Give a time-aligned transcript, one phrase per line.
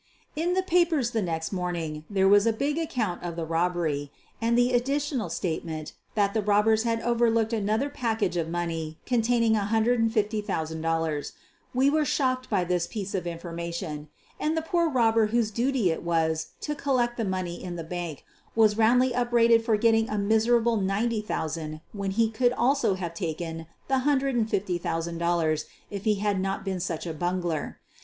[0.35, 4.57] In the papers the next morning there was a big account of the robbery, and
[4.57, 9.53] the additional state ment that the robbers had overlooked another pack age of moiir?/ containing
[9.53, 11.31] $150,000.
[11.75, 14.07] We were shocked by this piece of information,
[14.39, 15.51] and the poor robber 184 SOPHIE LYONS whose
[15.83, 18.25] duty it was to collect the money in the bank
[18.55, 23.67] was roundly upbraided for getting a miserable ninety thousand when he could also have taken
[23.87, 27.77] the $150,000 if he had not been such a bungler.